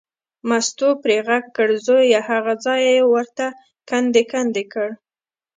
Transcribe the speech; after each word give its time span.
مستو 0.47 0.89
پرې 1.03 1.17
غږ 1.27 1.45
کړ، 1.55 1.69
زویه 1.87 2.21
هغه 2.29 2.53
ځای 2.65 2.81
یې 2.93 3.01
ورته 3.13 3.45
کندې 3.89 4.23
کندې 4.31 4.63
کړ. 4.73 4.89